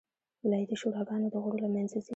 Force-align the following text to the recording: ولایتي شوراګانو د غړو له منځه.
ولایتي 0.43 0.75
شوراګانو 0.81 1.27
د 1.33 1.35
غړو 1.43 1.57
له 1.65 1.69
منځه. 1.75 1.97